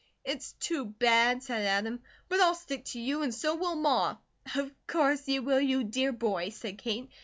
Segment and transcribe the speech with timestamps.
[0.25, 4.15] "It's too bad," said Adam, "but I'll stick to you, and so will Ma."
[4.55, 7.11] "Of course you will, you dear boy," said Kate.